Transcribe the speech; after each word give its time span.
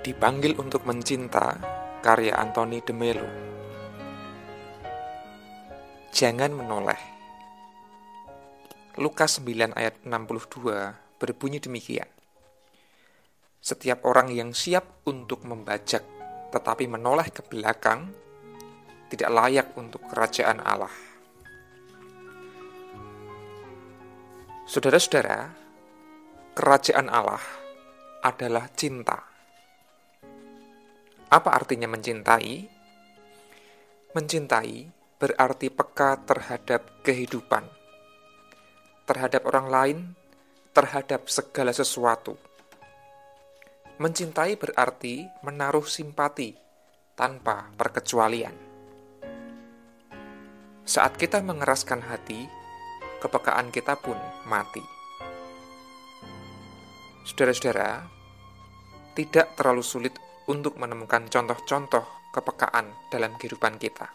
Dipanggil 0.00 0.56
untuk 0.56 0.88
mencinta 0.88 1.60
karya 2.00 2.32
Anthony 2.40 2.80
de 2.80 2.94
Melo. 2.96 3.28
Jangan 6.08 6.56
menoleh. 6.56 6.96
Lukas 8.96 9.44
9 9.44 9.76
ayat 9.76 10.00
62 10.08 11.20
berbunyi 11.20 11.60
demikian. 11.60 12.08
Setiap 13.60 14.08
orang 14.08 14.32
yang 14.32 14.56
siap 14.56 15.04
untuk 15.04 15.44
membajak 15.44 16.00
tetapi 16.48 16.88
menoleh 16.88 17.28
ke 17.28 17.44
belakang 17.44 18.08
tidak 19.12 19.28
layak 19.28 19.68
untuk 19.76 20.00
kerajaan 20.08 20.64
Allah. 20.64 20.92
Saudara-saudara, 24.64 25.50
kerajaan 26.56 27.12
Allah 27.12 27.42
adalah 28.24 28.64
cinta. 28.72 29.29
Apa 31.30 31.54
artinya 31.54 31.86
mencintai? 31.86 32.66
Mencintai 34.18 34.90
berarti 35.14 35.70
peka 35.70 36.18
terhadap 36.26 37.06
kehidupan, 37.06 37.70
terhadap 39.06 39.46
orang 39.46 39.66
lain, 39.70 39.98
terhadap 40.74 41.30
segala 41.30 41.70
sesuatu. 41.70 42.34
Mencintai 44.02 44.58
berarti 44.58 45.22
menaruh 45.46 45.86
simpati 45.86 46.50
tanpa 47.14 47.70
perkecualian. 47.78 48.56
Saat 50.82 51.14
kita 51.14 51.38
mengeraskan 51.46 52.02
hati, 52.10 52.50
kepekaan 53.22 53.70
kita 53.70 53.94
pun 53.94 54.18
mati. 54.50 54.82
Saudara-saudara, 57.22 58.02
tidak 59.14 59.54
terlalu 59.54 59.86
sulit 59.86 60.18
untuk 60.50 60.74
menemukan 60.82 61.30
contoh-contoh 61.30 62.34
kepekaan 62.34 62.90
dalam 63.06 63.38
kehidupan 63.38 63.78
kita. 63.78 64.10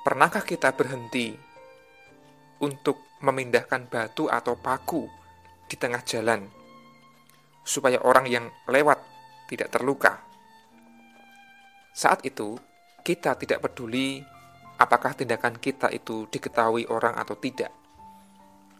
Pernahkah 0.00 0.40
kita 0.40 0.72
berhenti 0.72 1.36
untuk 2.64 2.96
memindahkan 3.20 3.92
batu 3.92 4.24
atau 4.32 4.56
paku 4.56 5.04
di 5.68 5.76
tengah 5.76 6.00
jalan 6.00 6.48
supaya 7.60 8.00
orang 8.08 8.24
yang 8.24 8.48
lewat 8.64 9.04
tidak 9.52 9.68
terluka? 9.68 10.24
Saat 11.92 12.24
itu, 12.24 12.56
kita 13.04 13.36
tidak 13.36 13.60
peduli 13.68 14.24
apakah 14.80 15.12
tindakan 15.12 15.60
kita 15.60 15.92
itu 15.92 16.24
diketahui 16.32 16.88
orang 16.88 17.20
atau 17.20 17.36
tidak. 17.36 17.72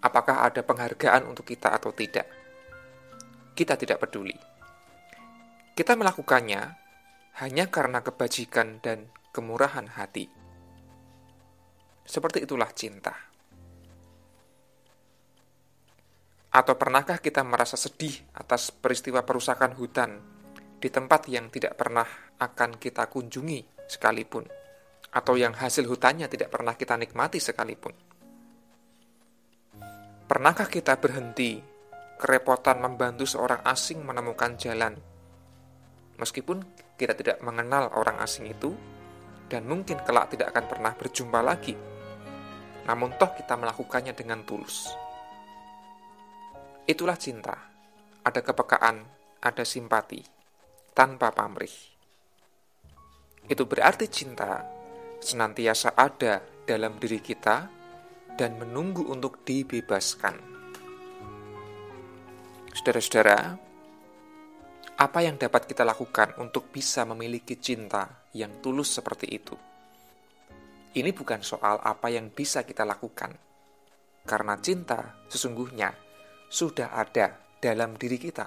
Apakah 0.01 0.49
ada 0.49 0.65
penghargaan 0.65 1.29
untuk 1.29 1.45
kita 1.45 1.77
atau 1.77 1.93
tidak. 1.93 2.29
Kita 3.53 3.77
tidak 3.77 4.01
peduli. 4.01 4.54
Kita 5.75 5.99
melakukannya 5.99 6.63
hanya 7.43 7.67
karena 7.67 8.01
kebajikan 8.01 8.79
dan 8.79 9.11
kemurahan 9.35 9.91
hati. 9.91 10.31
Seperti 12.07 12.47
itulah 12.47 12.71
cinta. 12.71 13.15
Atau 16.55 16.79
pernahkah 16.79 17.19
kita 17.19 17.43
merasa 17.43 17.75
sedih 17.75 18.15
atas 18.39 18.71
peristiwa 18.71 19.27
perusakan 19.27 19.75
hutan 19.75 20.23
di 20.79 20.87
tempat 20.87 21.27
yang 21.27 21.51
tidak 21.51 21.75
pernah 21.75 22.07
akan 22.39 22.79
kita 22.79 23.11
kunjungi 23.11 23.91
sekalipun? 23.91 24.47
atau 25.15 25.39
yang 25.39 25.55
hasil 25.55 25.87
hutannya 25.87 26.27
tidak 26.27 26.51
pernah 26.51 26.75
kita 26.75 26.99
nikmati 26.99 27.39
sekalipun. 27.39 27.95
Pernahkah 30.27 30.67
kita 30.67 30.99
berhenti 30.99 31.63
kerepotan 32.19 32.83
membantu 32.83 33.23
seorang 33.23 33.63
asing 33.63 34.03
menemukan 34.03 34.59
jalan? 34.59 34.99
Meskipun 36.15 36.63
kita 36.95 37.19
tidak 37.19 37.43
mengenal 37.43 37.91
orang 37.95 38.23
asing 38.23 38.47
itu, 38.47 38.75
dan 39.51 39.67
mungkin 39.67 40.01
kelak 40.03 40.33
tidak 40.33 40.55
akan 40.55 40.65
pernah 40.71 40.93
berjumpa 40.95 41.41
lagi, 41.45 41.75
namun 42.87 43.17
toh 43.17 43.33
kita 43.35 43.59
melakukannya 43.59 44.15
dengan 44.17 44.47
tulus. 44.47 44.93
Itulah 46.85 47.17
cinta, 47.17 47.57
ada 48.25 48.41
kepekaan, 48.45 49.05
ada 49.41 49.65
simpati, 49.65 50.21
tanpa 50.93 51.33
pamrih. 51.33 51.73
Itu 53.45 53.69
berarti 53.69 54.09
cinta 54.09 54.65
senantiasa 55.21 55.97
ada 55.97 56.41
dalam 56.65 56.97
diri 57.01 57.21
kita 57.21 57.69
dan 58.37 58.57
menunggu 58.61 59.05
untuk 59.09 59.45
dibebaskan. 59.45 60.37
Saudara-saudara, 62.75 63.57
apa 64.95 65.27
yang 65.27 65.35
dapat 65.35 65.67
kita 65.67 65.83
lakukan 65.83 66.39
untuk 66.39 66.71
bisa 66.71 67.03
memiliki 67.03 67.59
cinta 67.59 68.31
yang 68.31 68.63
tulus 68.63 68.95
seperti 68.95 69.27
itu? 69.27 69.59
Ini 70.95 71.11
bukan 71.11 71.43
soal 71.43 71.83
apa 71.83 72.15
yang 72.15 72.31
bisa 72.31 72.63
kita 72.63 72.87
lakukan, 72.87 73.35
karena 74.23 74.55
cinta 74.63 75.19
sesungguhnya 75.27 75.91
sudah 76.47 76.95
ada 76.95 77.35
dalam 77.59 77.99
diri 77.99 78.23
kita. 78.23 78.47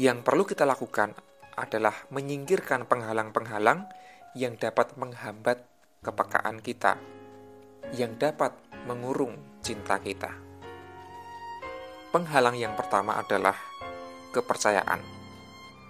Yang 0.00 0.18
perlu 0.24 0.48
kita 0.48 0.64
lakukan 0.64 1.12
adalah 1.60 2.08
menyingkirkan 2.08 2.88
penghalang-penghalang 2.88 3.84
yang 4.32 4.56
dapat 4.56 4.96
menghambat 4.96 5.60
kepekaan 6.00 6.64
kita, 6.64 6.96
yang 7.92 8.16
dapat 8.16 8.56
mengurung 8.88 9.36
cinta 9.60 10.00
kita. 10.00 10.32
Penghalang 12.16 12.56
yang 12.56 12.72
pertama 12.72 13.20
adalah 13.20 13.60
kepercayaan. 14.32 15.17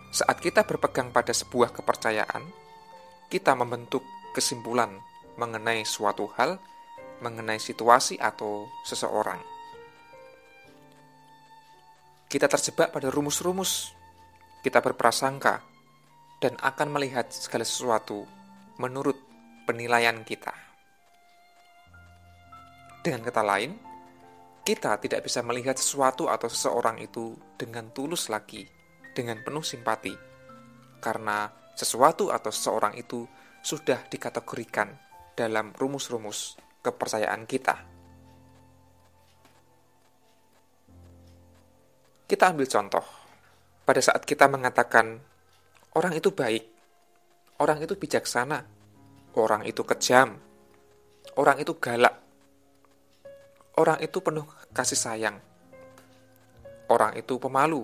Saat 0.09 0.41
kita 0.41 0.65
berpegang 0.65 1.13
pada 1.13 1.37
sebuah 1.37 1.69
kepercayaan, 1.77 2.49
kita 3.29 3.53
membentuk 3.53 4.01
kesimpulan 4.33 4.89
mengenai 5.37 5.85
suatu 5.85 6.33
hal, 6.41 6.57
mengenai 7.21 7.61
situasi 7.61 8.17
atau 8.17 8.65
seseorang. 8.89 9.37
Kita 12.29 12.49
terjebak 12.49 12.93
pada 12.93 13.13
rumus-rumus, 13.13 13.93
kita 14.65 14.81
berprasangka, 14.81 15.61
dan 16.41 16.57
akan 16.57 16.89
melihat 16.89 17.29
segala 17.29 17.69
sesuatu 17.69 18.25
menurut 18.81 19.17
penilaian 19.69 20.25
kita. 20.25 20.53
Dengan 23.05 23.25
kata 23.29 23.43
lain, 23.45 23.77
kita 24.65 24.97
tidak 25.01 25.25
bisa 25.25 25.45
melihat 25.45 25.77
sesuatu 25.77 26.29
atau 26.29 26.49
seseorang 26.49 27.01
itu 27.01 27.37
dengan 27.57 27.89
tulus 27.93 28.29
lagi, 28.29 28.78
dengan 29.19 29.43
penuh 29.43 29.67
simpati, 29.67 30.15
karena 31.03 31.51
sesuatu 31.75 32.31
atau 32.31 32.55
seseorang 32.55 32.95
itu 32.95 33.27
sudah 33.59 34.07
dikategorikan 34.07 34.95
dalam 35.35 35.75
rumus-rumus 35.75 36.55
kepercayaan 36.79 37.43
kita. 37.51 37.75
Kita 42.31 42.45
ambil 42.55 42.71
contoh, 42.71 43.03
pada 43.83 43.99
saat 43.99 44.23
kita 44.23 44.47
mengatakan 44.47 45.19
orang 45.99 46.15
itu 46.15 46.31
baik, 46.31 46.79
Orang 47.59 47.83
itu 47.83 47.99
bijaksana, 47.99 48.63
orang 49.35 49.67
itu 49.67 49.83
kejam, 49.83 50.39
orang 51.35 51.59
itu 51.59 51.75
galak, 51.83 52.15
orang 53.75 53.99
itu 53.99 54.23
penuh 54.23 54.47
kasih 54.71 54.95
sayang, 54.95 55.43
orang 56.87 57.19
itu 57.19 57.35
pemalu, 57.35 57.83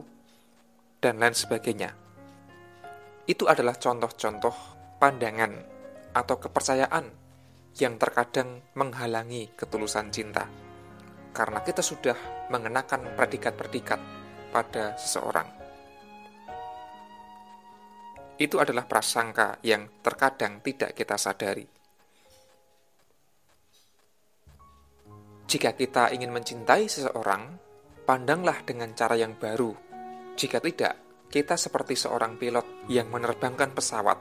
dan 1.04 1.20
lain 1.20 1.36
sebagainya. 1.36 1.92
Itu 3.28 3.44
adalah 3.44 3.76
contoh-contoh 3.76 4.56
pandangan 4.96 5.52
atau 6.16 6.36
kepercayaan 6.40 7.06
yang 7.76 8.00
terkadang 8.00 8.64
menghalangi 8.72 9.52
ketulusan 9.52 10.08
cinta, 10.08 10.48
karena 11.36 11.60
kita 11.60 11.84
sudah 11.84 12.48
mengenakan 12.48 13.12
predikat-predikat 13.12 14.00
pada 14.48 14.96
seseorang 14.96 15.64
itu 18.34 18.58
adalah 18.58 18.82
prasangka 18.86 19.62
yang 19.62 20.02
terkadang 20.02 20.58
tidak 20.58 20.90
kita 20.98 21.14
sadari. 21.14 21.66
Jika 25.46 25.70
kita 25.78 26.10
ingin 26.10 26.34
mencintai 26.34 26.90
seseorang, 26.90 27.54
pandanglah 28.02 28.58
dengan 28.66 28.90
cara 28.96 29.14
yang 29.14 29.38
baru. 29.38 29.70
Jika 30.34 30.58
tidak, 30.58 30.94
kita 31.30 31.54
seperti 31.54 31.94
seorang 31.94 32.34
pilot 32.34 32.90
yang 32.90 33.06
menerbangkan 33.10 33.70
pesawat 33.70 34.18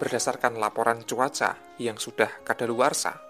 berdasarkan 0.00 0.56
laporan 0.58 1.04
cuaca 1.04 1.76
yang 1.76 2.00
sudah 2.00 2.42
kadaluarsa. 2.42 3.20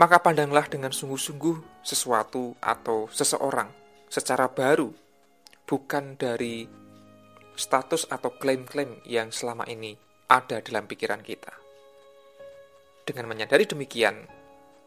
Maka 0.00 0.22
pandanglah 0.22 0.64
dengan 0.66 0.90
sungguh-sungguh 0.90 1.84
sesuatu 1.84 2.56
atau 2.62 3.06
seseorang 3.12 3.68
secara 4.08 4.48
baru, 4.48 4.88
bukan 5.68 6.16
dari 6.16 6.64
status 7.52 8.08
atau 8.08 8.32
klaim-klaim 8.38 9.02
yang 9.04 9.28
selama 9.28 9.66
ini 9.68 9.98
ada 10.30 10.62
dalam 10.64 10.88
pikiran 10.88 11.20
kita. 11.20 11.52
Dengan 13.04 13.28
menyadari 13.28 13.68
demikian, 13.68 14.24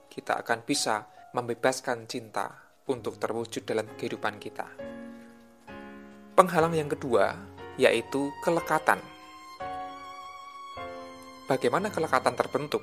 kita 0.10 0.42
akan 0.42 0.64
bisa 0.66 1.06
membebaskan 1.36 2.10
cinta 2.10 2.74
untuk 2.88 3.20
terwujud 3.20 3.64
dalam 3.68 3.88
kehidupan 3.96 4.40
kita. 4.40 4.68
Penghalang 6.42 6.74
yang 6.74 6.90
kedua 6.90 7.38
yaitu 7.78 8.34
kelekatan. 8.42 8.98
Bagaimana 11.46 11.94
kelekatan 11.94 12.34
terbentuk? 12.34 12.82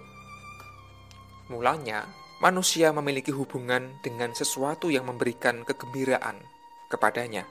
Mulanya, 1.50 2.06
manusia 2.38 2.94
memiliki 2.94 3.34
hubungan 3.34 3.98
dengan 3.98 4.30
sesuatu 4.30 4.94
yang 4.94 5.10
memberikan 5.10 5.66
kegembiraan 5.66 6.38
kepadanya. 6.86 7.50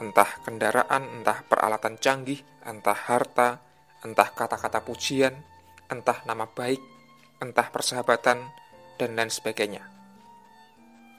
Entah 0.00 0.40
kendaraan, 0.40 1.20
entah 1.20 1.44
peralatan 1.52 2.00
canggih, 2.00 2.40
entah 2.64 2.96
harta, 2.96 3.60
entah 4.08 4.32
kata-kata 4.32 4.80
pujian, 4.88 5.36
entah 5.92 6.24
nama 6.24 6.48
baik, 6.48 6.80
entah 7.44 7.68
persahabatan, 7.68 8.40
dan 8.96 9.10
lain 9.12 9.28
sebagainya. 9.28 9.84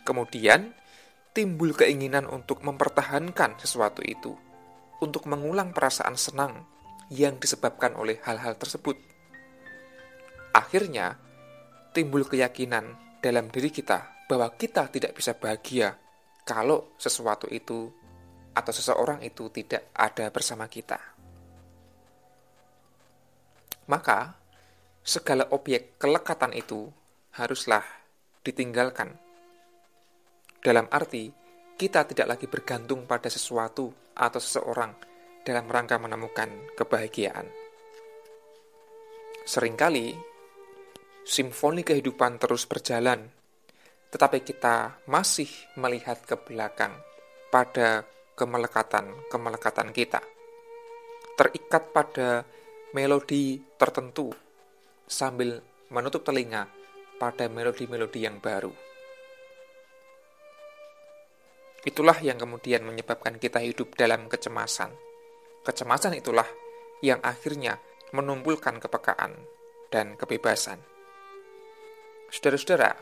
Kemudian, 0.10 0.74
timbul 1.36 1.76
keinginan 1.76 2.32
untuk 2.32 2.64
mempertahankan 2.64 3.60
sesuatu 3.60 4.00
itu, 4.00 4.32
untuk 5.04 5.28
mengulang 5.28 5.76
perasaan 5.76 6.16
senang 6.16 6.64
yang 7.12 7.36
disebabkan 7.36 7.92
oleh 8.00 8.24
hal-hal 8.24 8.56
tersebut. 8.56 8.96
Akhirnya, 10.56 11.20
timbul 11.92 12.24
keyakinan 12.24 13.20
dalam 13.20 13.52
diri 13.52 13.68
kita 13.68 14.26
bahwa 14.32 14.48
kita 14.56 14.88
tidak 14.88 15.12
bisa 15.12 15.36
bahagia 15.36 16.00
kalau 16.48 16.96
sesuatu 16.96 17.52
itu 17.52 17.92
atau 18.56 18.72
seseorang 18.72 19.20
itu 19.20 19.52
tidak 19.52 19.92
ada 19.92 20.32
bersama 20.32 20.72
kita. 20.72 20.96
Maka, 23.92 24.40
segala 25.04 25.52
objek 25.52 26.00
kelekatan 26.00 26.56
itu 26.56 26.88
haruslah 27.36 27.84
ditinggalkan. 28.40 29.25
Dalam 30.65 30.89
arti, 30.89 31.29
kita 31.77 32.09
tidak 32.09 32.25
lagi 32.25 32.50
bergantung 32.50 33.06
pada 33.06 33.29
sesuatu 33.29 33.85
atau 34.17 34.41
seseorang 34.41 34.97
dalam 35.45 35.69
rangka 35.69 36.01
menemukan 36.01 36.73
kebahagiaan. 36.73 37.45
Seringkali 39.45 40.17
simfoni 41.21 41.85
kehidupan 41.85 42.41
terus 42.41 42.65
berjalan, 42.65 43.29
tetapi 44.09 44.41
kita 44.41 45.06
masih 45.06 45.45
melihat 45.77 46.25
ke 46.25 46.33
belakang 46.33 46.97
pada 47.53 48.01
kemelekatan-kemelekatan 48.33 49.94
kita. 49.94 50.25
Terikat 51.38 51.94
pada 51.94 52.41
melodi 52.97 53.62
tertentu 53.77 54.33
sambil 55.06 55.62
menutup 55.94 56.25
telinga 56.25 56.65
pada 57.21 57.45
melodi-melodi 57.53 58.25
yang 58.25 58.41
baru. 58.41 58.94
Itulah 61.86 62.18
yang 62.26 62.42
kemudian 62.42 62.82
menyebabkan 62.82 63.38
kita 63.38 63.62
hidup 63.62 63.94
dalam 63.94 64.26
kecemasan. 64.26 64.90
Kecemasan 65.62 66.18
itulah 66.18 66.50
yang 67.06 67.22
akhirnya 67.22 67.78
menumpulkan 68.10 68.82
kepekaan 68.82 69.38
dan 69.94 70.18
kebebasan. 70.18 70.82
Saudara-saudara, 72.34 72.98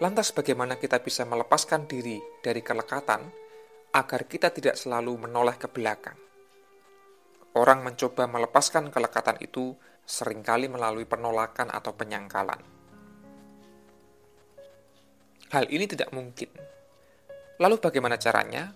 lantas 0.00 0.32
bagaimana 0.32 0.80
kita 0.80 1.04
bisa 1.04 1.28
melepaskan 1.28 1.84
diri 1.84 2.16
dari 2.40 2.64
kelekatan 2.64 3.28
agar 3.92 4.20
kita 4.24 4.48
tidak 4.56 4.80
selalu 4.80 5.28
menoleh 5.28 5.60
ke 5.60 5.68
belakang? 5.68 6.16
Orang 7.60 7.84
mencoba 7.84 8.24
melepaskan 8.24 8.88
kelekatan 8.88 9.36
itu 9.44 9.76
sering 10.08 10.40
kali 10.40 10.72
melalui 10.72 11.04
penolakan 11.04 11.68
atau 11.68 11.92
penyangkalan. 11.92 12.60
Hal 15.52 15.64
ini 15.68 15.84
tidak 15.84 16.08
mungkin. 16.16 16.77
Lalu 17.58 17.82
bagaimana 17.82 18.14
caranya? 18.14 18.70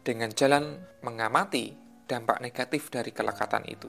Dengan 0.00 0.32
jalan 0.32 0.80
mengamati 1.04 1.76
dampak 2.08 2.40
negatif 2.40 2.88
dari 2.88 3.12
kelekatan 3.12 3.64
itu. 3.68 3.88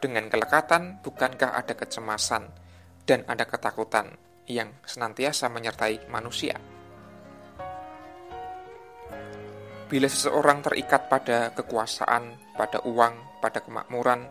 Dengan 0.00 0.32
kelekatan, 0.32 1.04
bukankah 1.04 1.52
ada 1.52 1.76
kecemasan, 1.76 2.48
dan 3.04 3.24
ada 3.28 3.44
ketakutan 3.44 4.16
yang 4.48 4.72
senantiasa 4.84 5.52
menyertai 5.52 6.08
manusia. 6.08 6.56
Bila 9.88 10.08
seseorang 10.08 10.64
terikat 10.64 11.08
pada 11.12 11.52
kekuasaan, 11.52 12.56
pada 12.56 12.80
uang, 12.84 13.44
pada 13.44 13.60
kemakmuran, 13.60 14.24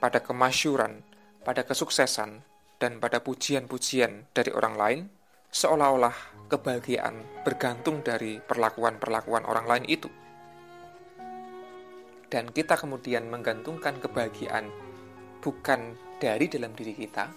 pada 0.00 0.24
kemasyuran, 0.24 1.04
pada 1.44 1.68
kesuksesan, 1.68 2.44
dan 2.80 2.96
pada 2.96 3.20
pujian-pujian 3.20 4.28
dari 4.32 4.52
orang 4.56 4.74
lain, 4.76 5.00
seolah-olah 5.48 6.14
kebahagiaan 6.48 7.44
bergantung 7.44 8.00
dari 8.00 8.40
perlakuan-perlakuan 8.40 9.44
orang 9.44 9.66
lain 9.68 9.84
itu. 9.88 10.10
Dan 12.28 12.52
kita 12.52 12.76
kemudian 12.76 13.28
menggantungkan 13.32 13.96
kebahagiaan 14.00 14.68
bukan 15.40 15.96
dari 16.20 16.48
dalam 16.52 16.76
diri 16.76 16.92
kita, 16.92 17.32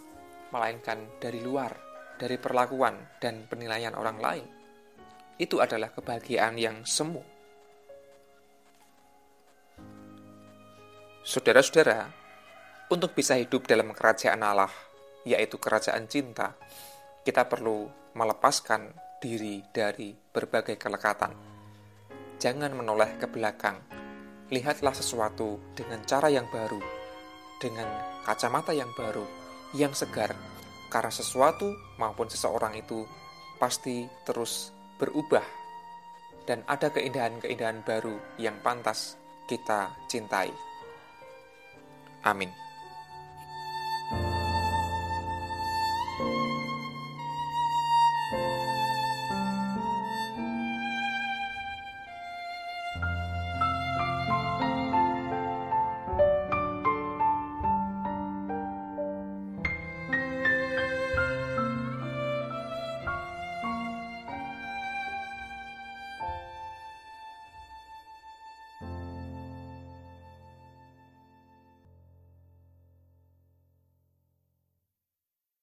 melainkan 0.52 1.20
dari 1.20 1.40
luar, 1.40 1.72
dari 2.20 2.36
perlakuan 2.36 3.20
dan 3.24 3.48
penilaian 3.48 3.96
orang 3.96 4.18
lain. 4.20 4.46
Itu 5.40 5.64
adalah 5.64 5.96
kebahagiaan 5.96 6.60
yang 6.60 6.84
semu. 6.84 7.24
Saudara-saudara, 11.24 12.12
untuk 12.92 13.16
bisa 13.16 13.40
hidup 13.40 13.64
dalam 13.70 13.96
kerajaan 13.96 14.44
Allah, 14.44 14.74
yaitu 15.24 15.56
kerajaan 15.56 16.10
cinta, 16.12 16.58
kita 17.22 17.46
perlu 17.46 17.86
melepaskan 18.18 18.92
diri 19.22 19.62
dari 19.70 20.10
berbagai 20.12 20.76
kelekatan. 20.82 21.32
Jangan 22.42 22.74
menoleh 22.74 23.22
ke 23.22 23.30
belakang. 23.30 23.78
Lihatlah 24.50 24.92
sesuatu 24.92 25.62
dengan 25.78 26.02
cara 26.04 26.28
yang 26.28 26.50
baru, 26.50 26.82
dengan 27.62 27.88
kacamata 28.26 28.74
yang 28.74 28.90
baru, 28.98 29.24
yang 29.78 29.94
segar, 29.96 30.34
karena 30.92 31.14
sesuatu 31.14 31.72
maupun 32.02 32.28
seseorang 32.28 32.76
itu 32.76 33.06
pasti 33.62 34.04
terus 34.28 34.74
berubah, 35.00 35.46
dan 36.44 36.66
ada 36.68 36.92
keindahan-keindahan 36.92 37.86
baru 37.86 38.18
yang 38.42 38.60
pantas 38.60 39.16
kita 39.48 39.94
cintai. 40.10 40.52
Amin. 42.28 42.71